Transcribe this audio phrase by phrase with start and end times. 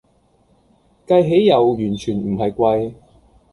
[1.05, 2.93] 計起又完全唔係貴